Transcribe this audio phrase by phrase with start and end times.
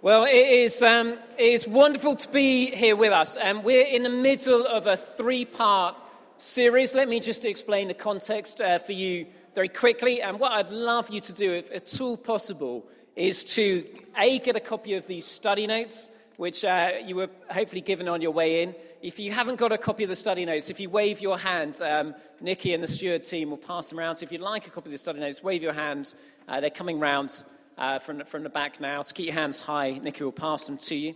[0.00, 3.36] Well, it is, um, it is wonderful to be here with us.
[3.36, 5.96] Um, we're in the middle of a three part
[6.36, 6.94] series.
[6.94, 9.26] Let me just explain the context uh, for you
[9.56, 10.22] very quickly.
[10.22, 13.84] And what I'd love you to do, if at all possible, is to
[14.16, 18.22] A, get a copy of these study notes, which uh, you were hopefully given on
[18.22, 18.76] your way in.
[19.02, 21.82] If you haven't got a copy of the study notes, if you wave your hand,
[21.82, 24.14] um, Nikki and the steward team will pass them around.
[24.14, 26.14] So if you'd like a copy of the study notes, wave your hand.
[26.46, 27.42] Uh, they're coming round
[27.78, 29.00] uh, from, from the back now.
[29.02, 29.92] So keep your hands high.
[29.92, 31.14] Nikki will pass them to you.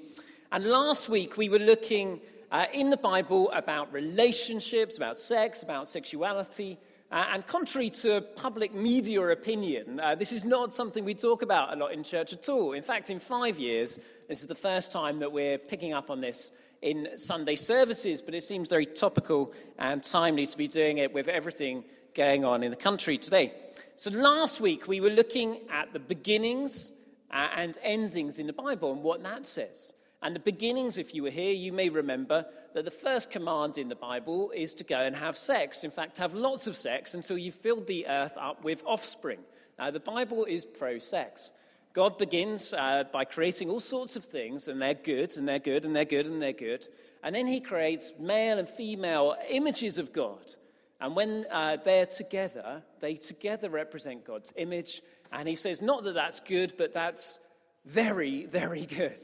[0.50, 5.88] And last week we were looking uh, in the Bible about relationships, about sex, about
[5.88, 6.78] sexuality.
[7.10, 11.72] Uh, and contrary to public media opinion, uh, this is not something we talk about
[11.72, 12.72] a lot in church at all.
[12.72, 13.98] In fact, in five years,
[14.28, 18.34] this is the first time that we're picking up on this in Sunday services, but
[18.34, 21.84] it seems very topical and timely to be doing it with everything
[22.14, 23.52] going on in the country today.
[23.96, 26.92] So last week we were looking at the beginnings
[27.30, 29.94] uh, and endings in the Bible and what that says.
[30.22, 33.88] And the beginnings, if you were here, you may remember that the first command in
[33.88, 35.82] the Bible is to go and have sex.
[35.82, 39.40] In fact, have lots of sex until you've filled the earth up with offspring.
[39.78, 41.52] Now, the Bible is pro sex.
[41.92, 45.84] God begins uh, by creating all sorts of things, and they're good, and they're good,
[45.84, 46.86] and they're good, and they're good.
[47.22, 50.54] And then he creates male and female images of God.
[51.02, 55.02] And when uh, they're together, they together represent God's image.
[55.32, 57.40] And he says, not that that's good, but that's
[57.84, 59.18] very, very good.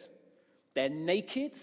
[0.75, 1.55] They're naked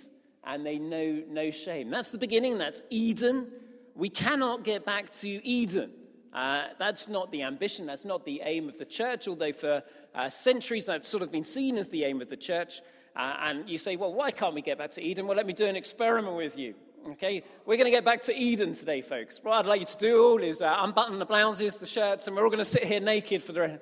[0.45, 1.89] and they know no shame.
[1.89, 2.57] That's the beginning.
[2.57, 3.51] That's Eden.
[3.93, 5.91] We cannot get back to Eden.
[6.33, 7.85] Uh, that's not the ambition.
[7.85, 11.43] That's not the aim of the church, although for uh, centuries that's sort of been
[11.43, 12.79] seen as the aim of the church.
[13.17, 15.27] Uh, and you say, well, why can't we get back to Eden?
[15.27, 16.73] Well, let me do an experiment with you.
[17.07, 19.39] Okay, we're going to get back to Eden today, folks.
[19.43, 22.35] What I'd like you to do all is uh, unbutton the blouses, the shirts, and
[22.35, 23.75] we're all going to sit here naked for the rest.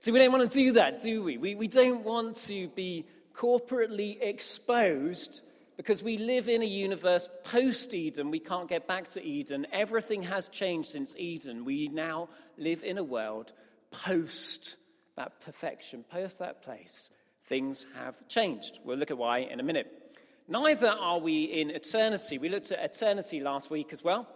[0.00, 1.38] See, we don't want to do that, do we?
[1.38, 5.40] We, we don't want to be corporately exposed
[5.78, 8.30] because we live in a universe post Eden.
[8.30, 9.66] We can't get back to Eden.
[9.72, 11.64] Everything has changed since Eden.
[11.64, 12.28] We now
[12.58, 13.54] live in a world
[13.90, 14.76] post
[15.16, 17.08] that perfection, post that place.
[17.44, 18.80] Things have changed.
[18.84, 20.00] We'll look at why in a minute.
[20.46, 22.38] Neither are we in eternity.
[22.38, 24.28] We looked at eternity last week as well.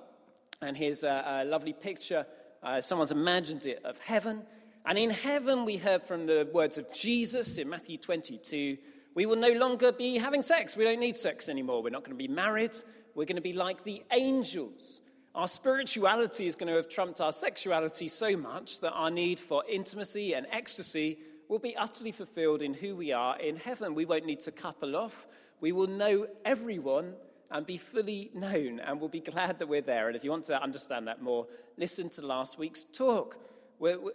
[0.63, 2.27] And here's a, a lovely picture.
[2.63, 4.43] Uh, someone's imagined it of heaven.
[4.87, 8.79] And in heaven, we heard from the words of Jesus in Matthew 22
[9.19, 10.77] we will no longer be having sex.
[10.77, 11.83] We don't need sex anymore.
[11.83, 12.77] We're not going to be married.
[13.17, 15.01] We're going to be like the angels.
[15.35, 19.65] Our spirituality is going to have trumped our sexuality so much that our need for
[19.69, 23.95] intimacy and ecstasy will be utterly fulfilled in who we are in heaven.
[23.95, 25.27] We won't need to couple off
[25.61, 27.15] we will know everyone
[27.51, 30.09] and be fully known, and we'll be glad that we're there.
[30.09, 33.39] And if you want to understand that more, listen to last week's talk.
[33.79, 34.13] We're, we're,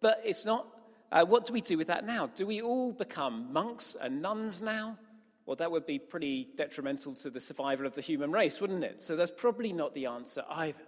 [0.00, 0.66] but it's not,
[1.10, 2.26] uh, what do we do with that now?
[2.26, 4.98] Do we all become monks and nuns now?
[5.46, 9.00] Well, that would be pretty detrimental to the survival of the human race, wouldn't it?
[9.00, 10.82] So that's probably not the answer either.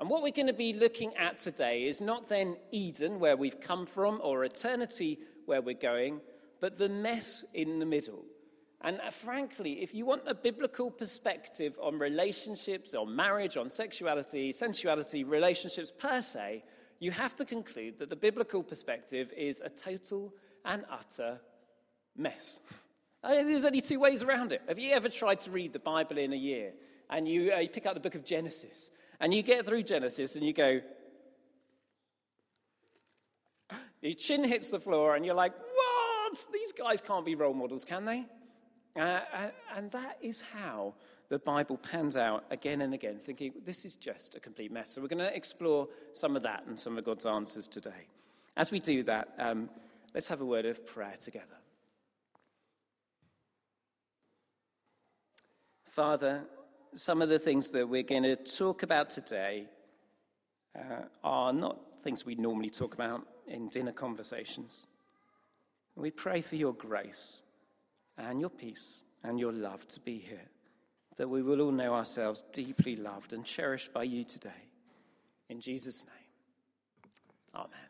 [0.00, 3.60] And what we're going to be looking at today is not then Eden, where we've
[3.60, 6.20] come from, or eternity, where we're going,
[6.60, 8.24] but the mess in the middle.
[8.82, 14.52] And uh, frankly, if you want a biblical perspective on relationships, on marriage, on sexuality,
[14.52, 16.62] sensuality, relationships per se,
[17.00, 20.32] you have to conclude that the biblical perspective is a total
[20.64, 21.40] and utter
[22.16, 22.60] mess.
[23.24, 24.62] I mean, there's only two ways around it.
[24.68, 26.72] Have you ever tried to read the Bible in a year
[27.10, 30.36] and you, uh, you pick up the book of Genesis and you get through Genesis
[30.36, 30.80] and you go,
[34.02, 36.46] your chin hits the floor and you're like, what?
[36.52, 38.26] These guys can't be role models, can they?
[38.98, 39.20] Uh,
[39.76, 40.94] and that is how
[41.28, 44.90] the Bible pans out again and again, thinking this is just a complete mess.
[44.90, 48.06] So we're going to explore some of that and some of God's answers today.
[48.56, 49.68] As we do that, um,
[50.14, 51.46] let's have a word of prayer together.
[55.84, 56.44] Father,
[56.94, 59.66] some of the things that we're going to talk about today
[60.76, 64.86] uh, are not things we normally talk about in dinner conversations.
[65.96, 67.42] We pray for your grace
[68.16, 70.48] and your peace and your love to be here,
[71.16, 74.50] that we will all know ourselves deeply loved and cherished by you today.
[75.48, 76.14] In Jesus' name,
[77.54, 77.88] Amen.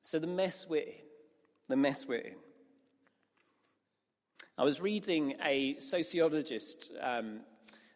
[0.00, 0.94] So, the mess we're in,
[1.68, 2.34] the mess we're in.
[4.58, 7.40] I was reading a sociologist um,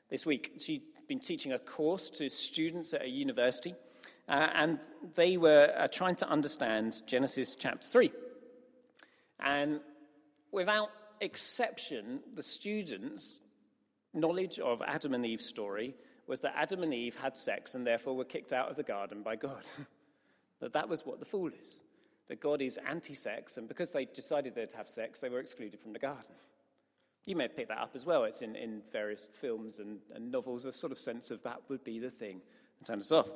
[0.08, 0.54] this week.
[0.58, 3.74] She'd been teaching a course to students at a university,
[4.26, 4.78] uh, and
[5.14, 8.10] they were uh, trying to understand Genesis chapter 3.
[9.38, 9.80] And
[10.50, 10.88] without
[11.20, 13.40] exception, the students'
[14.14, 15.94] knowledge of Adam and Eve's story
[16.26, 19.22] was that Adam and Eve had sex and therefore were kicked out of the garden
[19.22, 19.62] by God.
[20.60, 21.82] that that was what the fall is.
[22.28, 25.80] That God is anti sex, and because they decided they'd have sex, they were excluded
[25.80, 26.34] from the garden.
[27.24, 28.24] You may have picked that up as well.
[28.24, 31.82] It's in, in various films and, and novels, a sort of sense of that would
[31.82, 32.40] be the thing
[32.78, 33.28] and turn us off.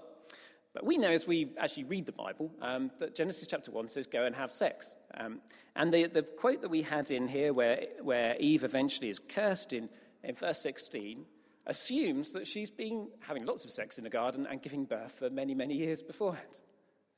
[0.72, 4.06] But we know as we actually read the Bible um, that Genesis chapter 1 says,
[4.06, 4.94] go and have sex.
[5.16, 5.40] Um,
[5.74, 9.72] and the, the quote that we had in here, where, where Eve eventually is cursed
[9.72, 9.88] in,
[10.22, 11.24] in verse 16,
[11.66, 15.28] assumes that she's been having lots of sex in the garden and giving birth for
[15.30, 16.62] many, many years beforehand.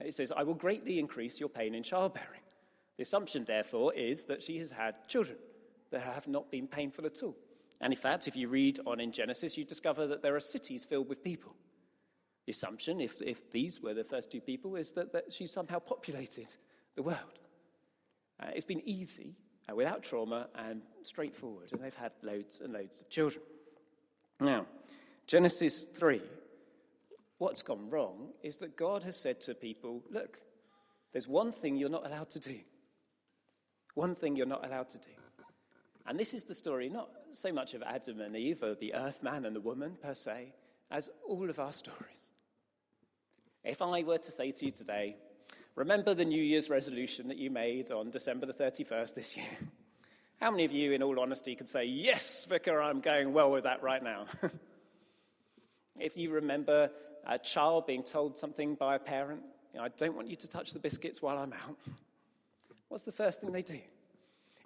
[0.04, 2.40] It says, I will greatly increase your pain in childbearing.
[2.96, 5.38] The assumption, therefore, is that she has had children
[5.90, 7.36] that have not been painful at all.
[7.80, 10.84] And in fact, if you read on in Genesis, you discover that there are cities
[10.84, 11.54] filled with people.
[12.46, 15.78] The assumption, if, if these were the first two people, is that, that she somehow
[15.78, 16.54] populated
[16.94, 17.38] the world.
[18.40, 19.34] Uh, it's been easy,
[19.70, 23.44] uh, without trauma, and straightforward, and they've had loads and loads of children.
[24.40, 24.66] Now,
[25.26, 26.20] Genesis 3,
[27.42, 30.38] what's gone wrong is that God has said to people, look,
[31.10, 32.60] there's one thing you're not allowed to do.
[33.94, 35.10] One thing you're not allowed to do.
[36.06, 39.24] And this is the story not so much of Adam and Eve, or the earth
[39.24, 40.54] man and the woman per se,
[40.88, 42.30] as all of our stories.
[43.64, 45.16] If I were to say to you today,
[45.74, 49.58] remember the New Year's resolution that you made on December the 31st this year?
[50.40, 53.64] How many of you, in all honesty, could say, Yes, Vicar, I'm going well with
[53.64, 54.26] that right now?
[56.00, 56.90] if you remember
[57.26, 59.42] a child being told something by a parent,
[59.72, 61.76] you know, I don't want you to touch the biscuits while I'm out,
[62.88, 63.80] what's the first thing they do?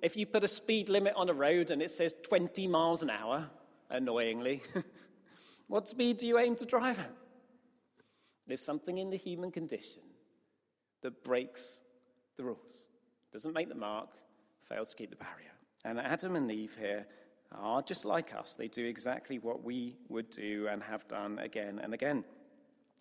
[0.02, 3.10] If you put a speed limit on a road and it says 20 miles an
[3.10, 3.48] hour,
[3.90, 4.62] annoyingly,
[5.68, 7.12] what speed do you aim to drive at?
[8.46, 10.02] There's something in the human condition
[11.02, 11.80] that breaks
[12.36, 12.88] the rules,
[13.32, 14.08] doesn't make the mark,
[14.68, 15.52] fails to keep the barrier.
[15.84, 17.06] And Adam and Eve here
[17.52, 18.54] are just like us.
[18.54, 22.24] They do exactly what we would do and have done again and again.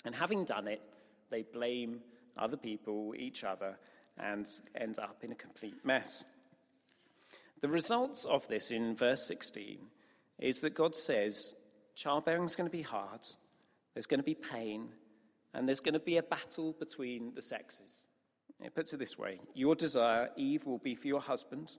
[0.05, 0.81] And having done it,
[1.29, 1.99] they blame
[2.37, 3.77] other people, each other,
[4.17, 4.47] and
[4.79, 6.23] end up in a complete mess.
[7.61, 9.79] The results of this in verse 16
[10.39, 11.55] is that God says
[11.95, 13.21] childbearing is going to be hard,
[13.93, 14.89] there's going to be pain,
[15.53, 18.07] and there's going to be a battle between the sexes.
[18.61, 21.73] It puts it this way Your desire, Eve, will be for your husband.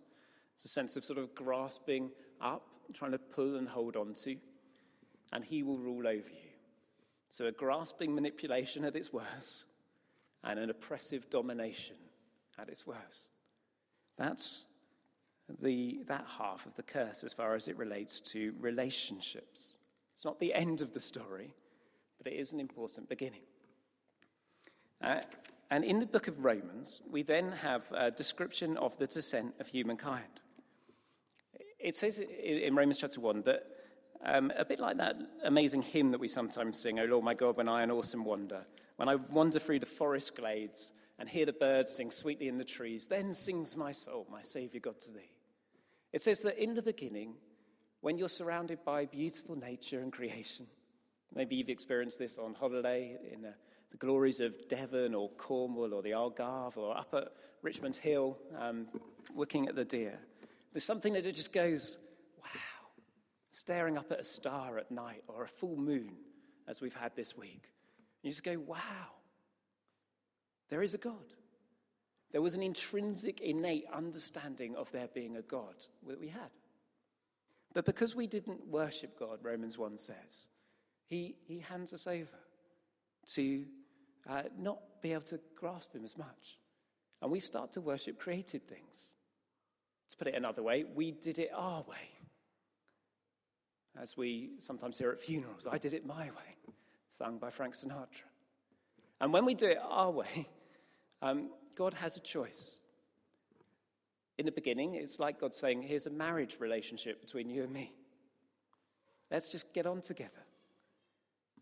[0.54, 4.36] It's a sense of sort of grasping up, trying to pull and hold on to,
[5.32, 6.45] and he will rule over you.
[7.28, 9.64] So, a grasping manipulation at its worst,
[10.44, 11.96] and an oppressive domination
[12.58, 13.30] at its worst.
[14.16, 14.66] That's
[15.60, 19.78] the, that half of the curse as far as it relates to relationships.
[20.14, 21.54] It's not the end of the story,
[22.18, 23.42] but it is an important beginning.
[25.02, 25.20] Uh,
[25.70, 29.66] and in the book of Romans, we then have a description of the descent of
[29.66, 30.40] humankind.
[31.78, 33.66] It says in Romans chapter 1 that,
[34.26, 37.56] um, a bit like that amazing hymn that we sometimes sing, O Lord my God,
[37.56, 41.52] when I an awesome wander, when I wander through the forest glades and hear the
[41.52, 45.30] birds sing sweetly in the trees, then sings my soul, my Saviour God to thee.
[46.12, 47.34] It says that in the beginning,
[48.00, 50.66] when you're surrounded by beautiful nature and creation,
[51.34, 53.54] maybe you've experienced this on holiday in the,
[53.90, 57.28] the glories of Devon or Cornwall or the Algarve or up at
[57.62, 58.86] Richmond Hill, um,
[59.34, 60.18] looking at the deer.
[60.72, 61.98] There's something that it just goes,
[63.56, 66.12] staring up at a star at night or a full moon,
[66.68, 67.62] as we've had this week.
[67.62, 69.14] And You just go, wow,
[70.68, 71.14] there is a God.
[72.32, 75.74] There was an intrinsic, innate understanding of there being a God
[76.06, 76.50] that we had.
[77.72, 80.48] But because we didn't worship God, Romans 1 says,
[81.06, 82.38] he, he hands us over
[83.28, 83.64] to
[84.28, 86.58] uh, not be able to grasp Him as much.
[87.22, 89.14] And we start to worship created things.
[90.10, 92.15] To put it another way, we did it our way.
[94.06, 96.72] As we sometimes hear at funerals, I did it my way,
[97.08, 98.28] sung by Frank Sinatra.
[99.20, 100.48] And when we do it our way,
[101.22, 102.78] um, God has a choice.
[104.38, 107.92] In the beginning, it's like God saying, Here's a marriage relationship between you and me.
[109.28, 110.44] Let's just get on together.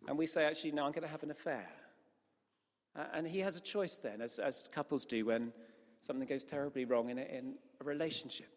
[0.06, 1.66] And we say, Actually, no, I'm going to have an affair.
[3.14, 5.50] And He has a choice then, as, as couples do when
[6.02, 8.50] something goes terribly wrong in a, in a relationship.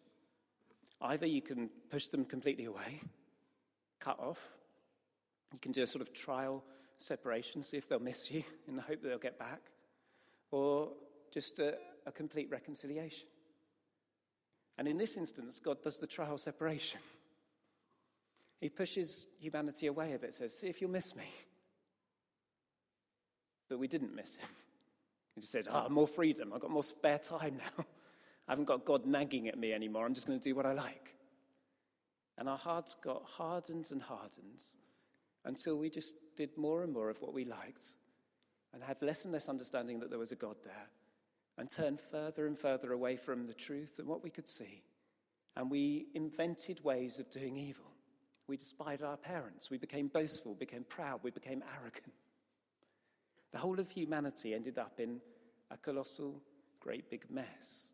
[1.00, 3.00] Either you can push them completely away,
[4.00, 4.40] cut off,
[5.52, 6.62] you can do a sort of trial
[6.98, 9.60] separation, see if they'll miss you in the hope that they'll get back,
[10.50, 10.90] or
[11.32, 11.76] just a,
[12.06, 13.28] a complete reconciliation.
[14.76, 17.00] And in this instance, God does the trial separation.
[18.60, 21.24] He pushes humanity away a bit, says, See if you'll miss me.
[23.68, 24.48] But we didn't miss him.
[25.34, 26.52] He just said, Oh, more freedom.
[26.54, 27.84] I've got more spare time now.
[28.48, 30.06] I haven't got God nagging at me anymore.
[30.06, 31.14] I'm just going to do what I like.
[32.38, 34.62] And our hearts got hardened and hardened
[35.44, 37.84] until we just did more and more of what we liked
[38.72, 40.88] and had less and less understanding that there was a God there
[41.58, 44.82] and turned further and further away from the truth and what we could see.
[45.56, 47.90] And we invented ways of doing evil.
[48.46, 49.68] We despised our parents.
[49.70, 52.14] We became boastful, became proud, we became arrogant.
[53.50, 55.20] The whole of humanity ended up in
[55.70, 56.40] a colossal,
[56.80, 57.88] great big mess.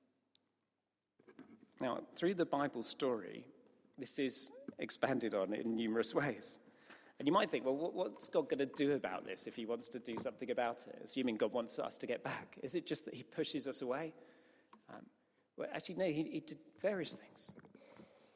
[1.80, 3.46] Now, through the Bible story,
[3.98, 6.58] this is expanded on in numerous ways.
[7.18, 9.88] And you might think, well, what's God going to do about this if he wants
[9.90, 11.00] to do something about it?
[11.04, 12.58] Assuming God wants us to get back.
[12.62, 14.12] Is it just that he pushes us away?
[14.92, 15.02] Um,
[15.56, 17.52] well, actually, no, he, he did various things.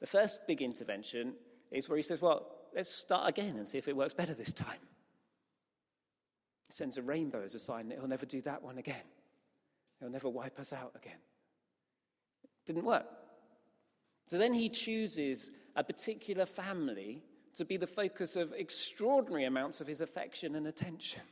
[0.00, 1.34] The first big intervention
[1.72, 4.52] is where he says, well, let's start again and see if it works better this
[4.52, 4.78] time.
[6.66, 8.96] He sends a rainbow as a sign that he'll never do that one again.
[9.98, 11.18] He'll never wipe us out again.
[12.44, 13.06] It Didn't work.
[14.28, 17.22] So then he chooses a particular family
[17.56, 21.22] to be the focus of extraordinary amounts of his affection and attention.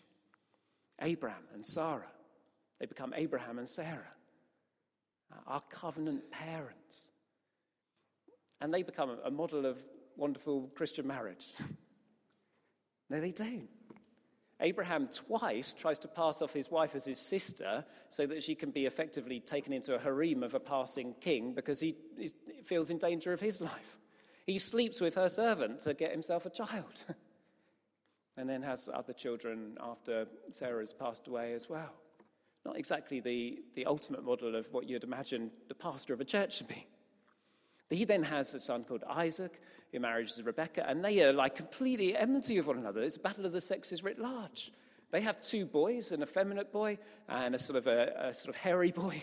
[1.03, 2.11] Abraham and Sarah.
[2.81, 4.13] They become Abraham and Sarah,
[5.31, 7.11] uh, our covenant parents.
[8.63, 9.77] And they become a model of
[10.17, 11.49] wonderful Christian marriage.
[13.11, 13.69] no, they don't.
[14.61, 18.71] Abraham twice tries to pass off his wife as his sister so that she can
[18.71, 21.97] be effectively taken into a harem of a passing king because he,
[22.65, 23.97] feels in danger of his life.
[24.45, 27.01] He sleeps with her servant to get himself a child
[28.37, 31.93] and then has other children after Sarah's passed away as well.
[32.65, 36.57] Not exactly the, the ultimate model of what you'd imagine the pastor of a church
[36.57, 36.87] should be.
[37.91, 39.61] He then has a son called Isaac,
[39.93, 43.03] who marries Rebecca, and they are like completely enmity of one another.
[43.03, 44.73] It's a battle of the sexes writ large.
[45.13, 48.61] They have two boys, an effeminate boy and a sort of a, a sort of
[48.61, 49.23] hairy boy,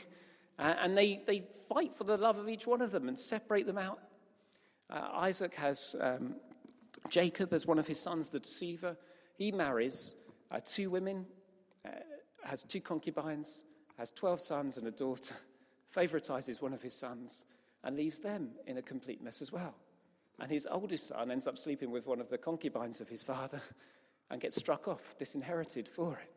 [0.57, 3.77] and they, they fight for the love of each one of them and separate them
[3.77, 3.99] out.
[4.89, 6.35] Uh, Isaac has um,
[7.09, 8.95] Jacob as one of his sons, the deceiver.
[9.35, 10.15] He marries
[10.51, 11.25] uh, two women,
[11.85, 11.89] uh,
[12.43, 13.65] has two concubines,
[13.97, 15.35] has 12 sons and a daughter,
[15.93, 17.45] favoritizes one of his sons
[17.83, 19.75] and leaves them in a complete mess as well.
[20.39, 23.61] And his oldest son ends up sleeping with one of the concubines of his father
[24.29, 26.31] and gets struck off, disinherited for it.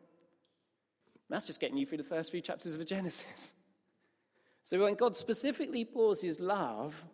[1.29, 3.55] And that's just getting you through the first few chapters of Genesis.
[4.63, 7.05] So when God specifically pours his love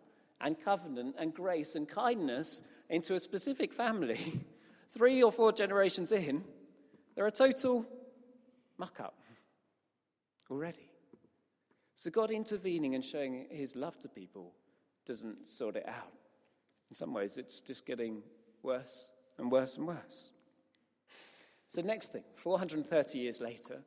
[0.41, 4.41] and covenant and grace and kindness into a specific family,
[4.91, 6.43] three or four generations in,
[7.15, 7.85] they're a total
[8.77, 9.15] muck up
[10.49, 10.92] already.
[12.03, 14.51] So, God intervening and showing his love to people
[15.05, 16.11] doesn't sort it out.
[16.89, 18.21] In some ways, it's just getting
[18.61, 20.33] worse and worse and worse.
[21.69, 23.83] So, next thing 430 years later,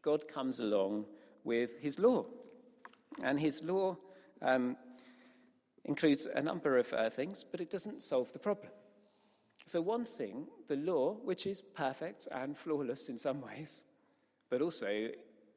[0.00, 1.06] God comes along
[1.42, 2.26] with his law.
[3.24, 3.96] And his law
[4.42, 4.76] um,
[5.86, 8.70] includes a number of uh, things, but it doesn't solve the problem.
[9.66, 13.86] For one thing, the law, which is perfect and flawless in some ways,
[14.50, 15.08] but also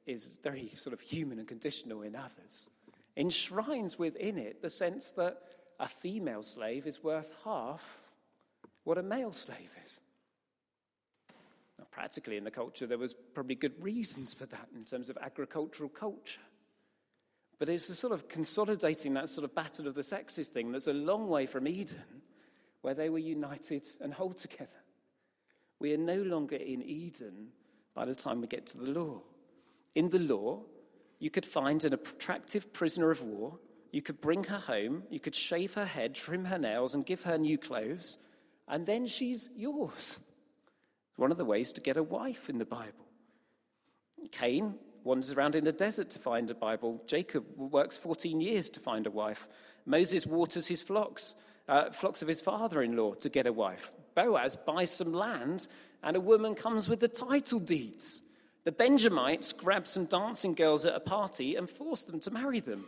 [0.10, 2.70] is very sort of human and conditional in others,
[3.16, 5.42] enshrines within it the sense that
[5.80, 8.02] a female slave is worth half
[8.84, 10.00] what a male slave is.
[11.78, 15.18] Now, practically in the culture, there was probably good reasons for that in terms of
[15.22, 16.42] agricultural culture.
[17.60, 20.94] But it's sort of consolidating that sort of battle of the sexes thing that's a
[20.94, 22.24] long way from Eden,
[22.82, 24.70] where they were united and hold together.
[25.80, 27.50] We are no longer in Eden
[27.94, 29.22] by the time we get to the law.
[29.96, 30.62] In the law,
[31.20, 33.60] you could find an attractive prisoner of war,
[33.92, 37.24] you could bring her home, you could shave her head, trim her nails, and give
[37.24, 38.18] her new clothes,
[38.68, 40.20] and then she's yours.
[41.16, 43.08] One of the ways to get a wife in the Bible.
[44.32, 47.02] Cain wanders around in the desert to find a Bible.
[47.08, 49.48] Jacob works 14 years to find a wife.
[49.86, 51.34] Moses waters his flocks,
[51.68, 53.92] uh, flocks of his father in law to get a wife.
[54.16, 55.68] Boaz buys some land,
[56.04, 58.22] and a woman comes with the title deeds.
[58.64, 62.86] The Benjamites grabbed some dancing girls at a party and forced them to marry them.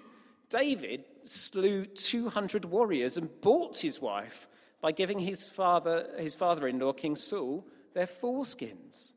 [0.49, 4.47] David slew 200 warriors and bought his wife
[4.81, 9.13] by giving his father, his father-in-law, King Saul, their foreskins.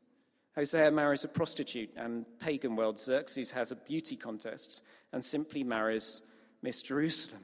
[0.55, 4.81] Hosea marries a prostitute, and pagan world Xerxes has a beauty contest
[5.11, 6.21] and simply marries
[6.61, 7.41] Miss Jerusalem.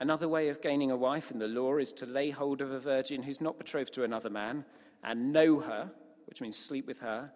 [0.00, 2.80] Another way of gaining a wife in the law is to lay hold of a
[2.80, 4.64] virgin who's not betrothed to another man
[5.02, 5.90] and know her
[6.26, 7.30] which means sleep with her,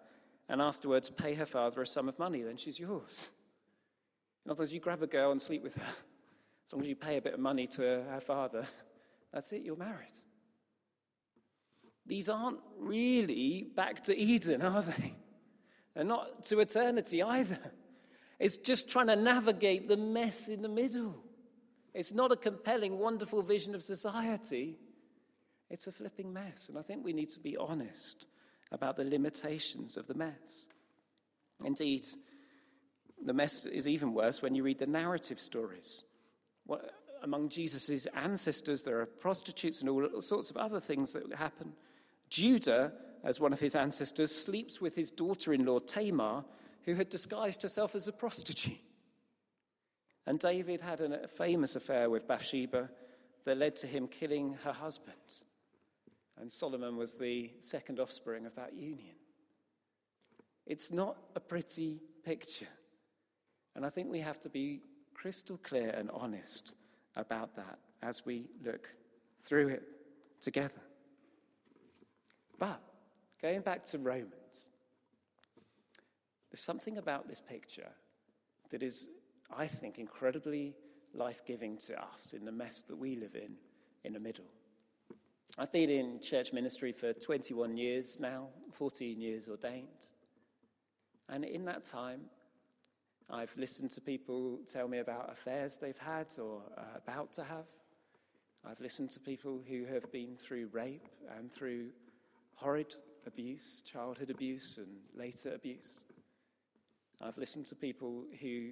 [0.47, 3.29] and afterwards pay her father a sum of money, then she's yours.
[4.45, 5.93] In other words, you grab a girl and sleep with her.
[6.65, 8.65] As long as you pay a bit of money to her father,
[9.33, 10.17] that's it, you're married.
[12.05, 15.15] These aren't really back to Eden, are they?
[15.93, 17.59] They're not to eternity either.
[18.39, 21.23] It's just trying to navigate the mess in the middle.
[21.93, 24.79] It's not a compelling, wonderful vision of society.
[25.69, 26.69] It's a flipping mess.
[26.69, 28.25] And I think we need to be honest
[28.71, 30.67] about the limitations of the mess.
[31.63, 32.05] Indeed,
[33.25, 36.05] The mess is even worse when you read the narrative stories.
[36.65, 41.73] What, among Jesus' ancestors, there are prostitutes and all sorts of other things that happen.
[42.29, 46.45] Judah, as one of his ancestors, sleeps with his daughter in law Tamar,
[46.85, 48.79] who had disguised herself as a prostitute.
[50.25, 52.89] And David had a famous affair with Bathsheba
[53.45, 55.15] that led to him killing her husband.
[56.39, 59.15] And Solomon was the second offspring of that union.
[60.65, 62.67] It's not a pretty picture.
[63.75, 64.81] And I think we have to be
[65.13, 66.73] crystal clear and honest
[67.15, 68.87] about that as we look
[69.39, 69.83] through it
[70.39, 70.81] together.
[72.57, 72.81] But
[73.41, 74.69] going back to Romans,
[76.49, 77.91] there's something about this picture
[78.69, 79.09] that is,
[79.55, 80.75] I think, incredibly
[81.13, 83.55] life giving to us in the mess that we live in
[84.03, 84.45] in the middle.
[85.61, 90.05] I've been in church ministry for 21 years now, 14 years ordained.
[91.27, 92.21] And in that time,
[93.29, 97.65] I've listened to people tell me about affairs they've had or uh, about to have.
[98.65, 101.89] I've listened to people who have been through rape and through
[102.53, 102.95] horrid
[103.27, 106.05] abuse, childhood abuse, and later abuse.
[107.19, 108.69] I've listened to people who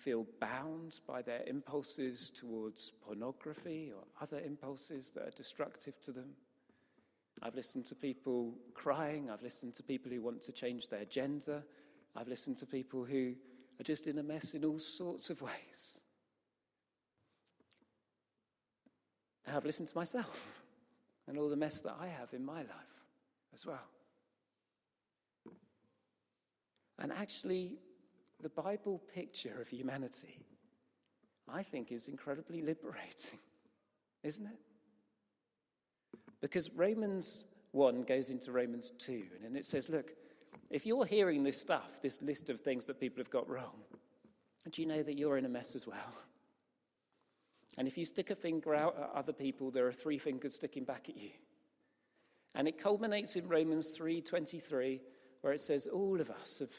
[0.00, 6.30] feel bound by their impulses towards pornography or other impulses that are destructive to them.
[7.42, 9.30] I've listened to people crying.
[9.30, 11.62] I've listened to people who want to change their gender.
[12.16, 13.34] I've listened to people who
[13.78, 16.00] are just in a mess in all sorts of ways.
[19.46, 20.62] And I've listened to myself
[21.28, 23.04] and all the mess that I have in my life
[23.54, 23.88] as well.
[26.98, 27.78] And actually,
[28.42, 30.44] the Bible picture of humanity,
[31.48, 33.38] I think, is incredibly liberating,
[34.22, 34.58] isn't it?
[36.40, 40.12] Because Romans 1 goes into Romans 2, and it says, look,
[40.70, 43.82] if you're hearing this stuff, this list of things that people have got wrong,
[44.70, 46.14] do you know that you're in a mess as well?
[47.78, 50.84] And if you stick a finger out at other people, there are three fingers sticking
[50.84, 51.30] back at you.
[52.54, 55.00] And it culminates in Romans 3:23
[55.40, 56.74] where it says all of us have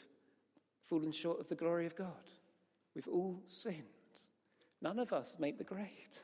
[0.92, 2.28] fallen short of the glory of God.
[2.94, 3.82] We've all sinned.
[4.82, 6.18] None of us make the grade.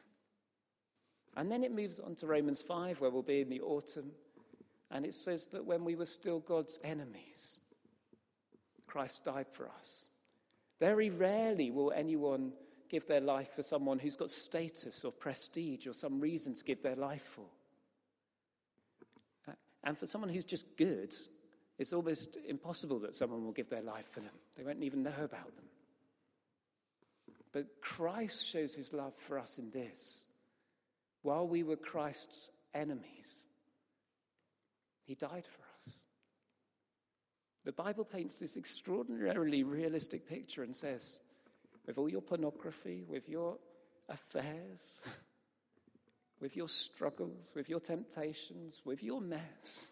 [1.39, 4.11] And then it moves on to Romans 5 where we'll be in the autumn
[4.91, 7.61] and it says that when we were still God's enemies,
[8.87, 10.09] Christ died for us.
[10.81, 12.53] Very rarely will anyone
[12.91, 16.83] give their life for someone who's got status or prestige or some reason to give
[16.83, 17.47] their life for.
[19.49, 19.53] Uh,
[19.85, 21.17] and for someone who's just good,
[21.79, 24.33] it's almost impossible that someone will give their life for them.
[24.57, 25.65] They won't even know about them.
[27.53, 30.27] But Christ shows his love for us in this.
[31.23, 33.45] While we were Christ's enemies,
[35.05, 36.05] he died for us.
[37.65, 41.21] The Bible paints this extraordinarily realistic picture and says,
[41.87, 43.57] with all your pornography, with your
[44.09, 45.03] affairs,
[46.41, 49.89] with your struggles, with your temptations, with your mess,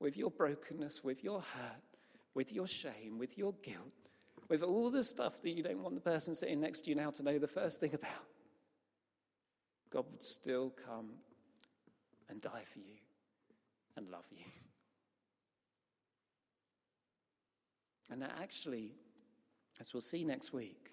[0.00, 1.82] with your brokenness, with your hurt,
[2.34, 3.94] with your shame, with your guilt,
[4.48, 7.10] with all the stuff that you don't want the person sitting next to you now
[7.10, 8.10] to know the first thing about,
[9.90, 11.10] God would still come
[12.28, 12.96] and die for you
[13.96, 14.44] and love you.
[18.10, 18.94] And that actually,
[19.80, 20.92] as we'll see next week,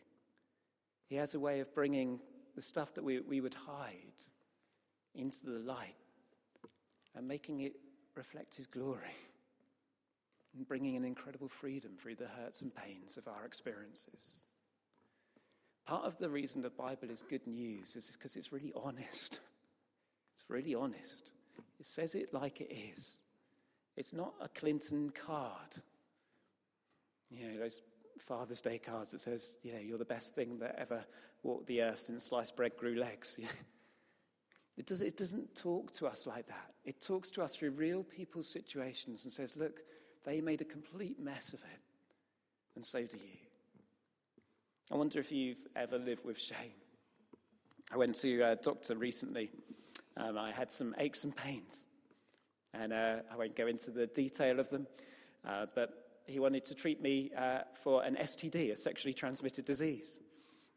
[1.09, 2.19] he has a way of bringing
[2.55, 3.97] the stuff that we, we would hide
[5.13, 5.95] into the light
[7.15, 7.73] and making it
[8.15, 9.15] reflect his glory
[10.67, 14.45] bringing an incredible freedom through the hurts and pains of our experiences.
[15.85, 19.39] Part of the reason the Bible is good news is because it's really honest.
[20.35, 21.31] It's really honest.
[21.79, 23.21] It says it like it is.
[23.97, 25.81] It's not a Clinton card.
[27.29, 27.81] You know, those
[28.19, 31.03] Father's Day cards that says, you know, you're the best thing that ever
[31.41, 33.39] walked the earth since sliced bread grew legs.
[34.77, 36.71] It, does, it doesn't talk to us like that.
[36.83, 39.81] It talks to us through real people's situations and says, look,
[40.25, 41.79] they made a complete mess of it,
[42.75, 43.37] and so do you.
[44.91, 46.73] I wonder if you've ever lived with shame.
[47.91, 49.51] I went to a doctor recently
[50.17, 51.87] um, I had some aches and pains.
[52.73, 54.87] And uh, I won't go into the detail of them,
[55.47, 60.19] uh, but he wanted to treat me uh, for an STD, a sexually transmitted disease.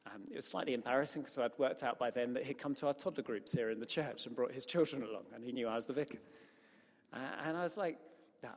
[0.07, 2.87] Um, it was slightly embarrassing because I'd worked out by then that he'd come to
[2.87, 5.69] our toddler groups here in the church and brought his children along, and he knew
[5.69, 6.19] I was the vicar.
[7.13, 7.99] Uh, and I was like,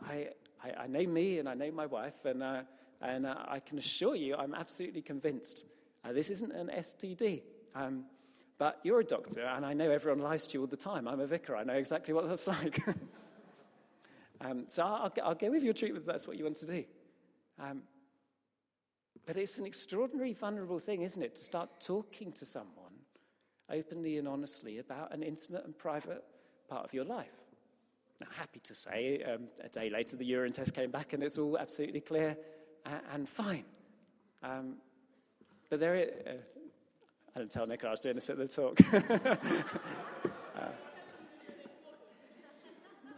[0.06, 0.30] I,
[0.64, 2.62] I, I, know me and I know my wife, and, uh,
[3.02, 5.66] and uh, I can assure you I'm absolutely convinced
[6.12, 7.42] this isn't an STD.
[7.76, 8.06] Um,
[8.58, 11.08] but you're a doctor, and I know everyone lies to you all the time.
[11.08, 12.82] I'm a vicar, I know exactly what that's like.
[14.42, 16.84] um, so I'll, I'll, go with your treatment if that's what you want to do.
[19.30, 22.94] But it's an extraordinary, vulnerable thing, isn't it, to start talking to someone
[23.70, 26.24] openly and honestly about an intimate and private
[26.68, 27.44] part of your life.
[28.20, 31.38] Now, happy to say, um, a day later, the urine test came back and it's
[31.38, 32.36] all absolutely clear
[32.88, 33.66] and, and fine.
[34.42, 34.78] Um,
[35.70, 36.32] but there, uh,
[37.36, 38.80] I didn't tell Nick I was doing this bit of the talk.
[40.56, 40.70] uh,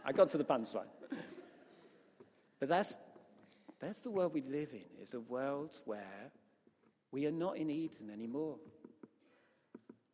[0.04, 0.90] I got to the punchline.
[2.60, 2.98] But that's,
[3.86, 6.30] that's the world we live in, is a world where
[7.10, 8.56] we are not in Eden anymore.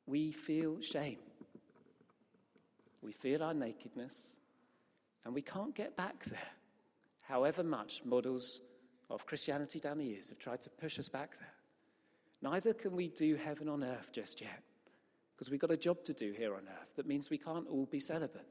[0.07, 1.19] We feel shame.
[3.03, 4.39] We feel our nakedness,
[5.25, 6.51] and we can't get back there,
[7.21, 8.63] however much models
[9.11, 11.55] of Christianity down the years have tried to push us back there.
[12.41, 14.63] Neither can we do heaven on earth just yet,
[15.35, 17.87] because we've got a job to do here on earth that means we can't all
[17.87, 18.47] be celibate.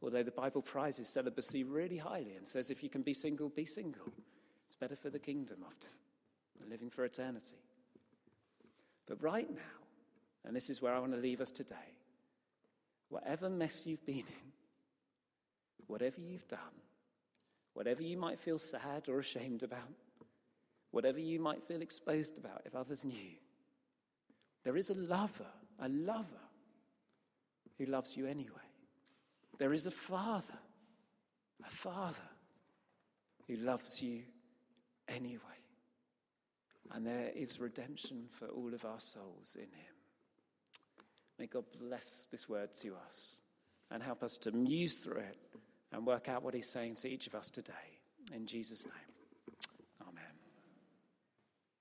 [0.00, 3.66] Although the Bible prizes celibacy really highly and says if you can be single, be
[3.66, 4.12] single.
[4.68, 5.88] It's better for the kingdom often,
[6.68, 7.56] living for eternity.
[9.06, 9.78] But right now,
[10.44, 11.96] and this is where I want to leave us today,
[13.08, 14.52] whatever mess you've been in,
[15.86, 16.58] whatever you've done,
[17.72, 19.88] whatever you might feel sad or ashamed about,
[20.90, 23.36] whatever you might feel exposed about if others knew,
[24.64, 25.46] there is a lover,
[25.78, 26.44] a lover
[27.78, 28.52] who loves you anyway.
[29.58, 30.58] There is a father,
[31.66, 32.28] a father
[33.46, 34.24] who loves you
[35.08, 35.42] anyway.
[36.92, 39.94] And there is redemption for all of our souls in him.
[41.38, 43.42] May God bless this word to us
[43.90, 45.38] and help us to muse through it
[45.92, 47.72] and work out what he's saying to each of us today.
[48.34, 49.07] In Jesus' name.